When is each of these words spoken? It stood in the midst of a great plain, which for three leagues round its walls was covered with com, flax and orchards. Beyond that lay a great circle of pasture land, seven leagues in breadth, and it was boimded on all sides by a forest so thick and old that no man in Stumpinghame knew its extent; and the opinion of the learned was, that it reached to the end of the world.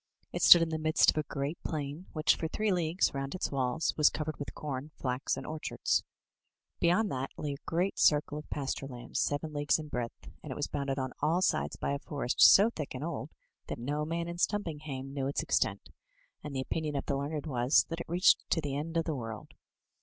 It 0.33 0.41
stood 0.41 0.63
in 0.63 0.69
the 0.69 0.79
midst 0.79 1.11
of 1.11 1.17
a 1.17 1.29
great 1.31 1.61
plain, 1.61 2.07
which 2.13 2.35
for 2.35 2.47
three 2.47 2.71
leagues 2.71 3.13
round 3.13 3.35
its 3.35 3.51
walls 3.51 3.93
was 3.97 4.09
covered 4.09 4.37
with 4.39 4.55
com, 4.55 4.89
flax 4.97 5.37
and 5.37 5.45
orchards. 5.45 6.03
Beyond 6.79 7.11
that 7.11 7.29
lay 7.37 7.53
a 7.53 7.63
great 7.67 7.99
circle 7.99 8.39
of 8.39 8.49
pasture 8.49 8.87
land, 8.87 9.17
seven 9.17 9.53
leagues 9.53 9.77
in 9.77 9.89
breadth, 9.89 10.31
and 10.41 10.51
it 10.51 10.55
was 10.55 10.65
boimded 10.65 10.97
on 10.97 11.11
all 11.21 11.43
sides 11.43 11.75
by 11.75 11.91
a 11.91 11.99
forest 11.99 12.41
so 12.41 12.71
thick 12.71 12.95
and 12.95 13.03
old 13.03 13.29
that 13.67 13.77
no 13.77 14.03
man 14.03 14.27
in 14.27 14.37
Stumpinghame 14.39 15.13
knew 15.13 15.27
its 15.27 15.43
extent; 15.43 15.91
and 16.43 16.55
the 16.55 16.61
opinion 16.61 16.95
of 16.95 17.05
the 17.05 17.15
learned 17.15 17.45
was, 17.45 17.85
that 17.89 17.99
it 17.99 18.09
reached 18.09 18.43
to 18.49 18.59
the 18.59 18.75
end 18.75 18.97
of 18.97 19.05
the 19.05 19.13
world. 19.13 19.51